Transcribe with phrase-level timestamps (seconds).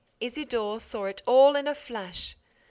[0.19, 2.35] Isidore saw it all in a flash.